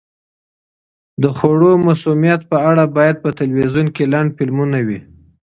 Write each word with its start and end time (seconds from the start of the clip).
د 1.21 1.23
خوړو 1.37 1.71
مسمومیت 1.87 2.41
په 2.51 2.57
اړه 2.69 2.83
باید 2.97 3.15
په 3.23 3.29
تلویزیون 3.39 3.87
کې 3.95 4.03
لنډ 4.13 4.29
فلمونه 4.37 4.79
وي. 4.87 4.99